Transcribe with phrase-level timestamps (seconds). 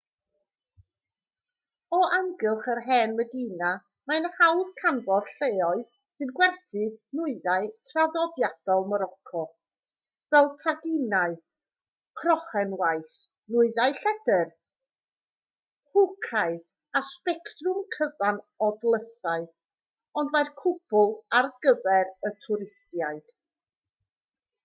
[1.95, 3.67] o amgylch yr hen medina
[4.11, 5.83] mae'n hawdd canfod lleoedd
[6.19, 6.87] sy'n gwerthu
[7.19, 9.43] nwyddau traddodiadol moroco
[10.37, 11.37] fel taginau
[12.23, 13.19] crochenwaith
[13.57, 14.51] nwyddau lledr
[15.93, 16.59] hwcâu
[17.01, 19.49] a sbectrwm cyfan o dlysau
[20.23, 23.25] ond mae'r cwbl ar gyfer y twristiaid